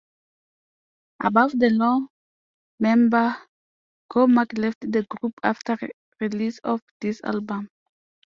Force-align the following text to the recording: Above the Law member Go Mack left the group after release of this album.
Above 1.21 1.59
the 1.59 1.69
Law 1.69 1.99
member 2.79 3.37
Go 4.09 4.25
Mack 4.25 4.57
left 4.57 4.79
the 4.81 5.03
group 5.03 5.33
after 5.43 5.77
release 6.19 6.57
of 6.63 6.81
this 7.01 7.21
album. 7.23 7.69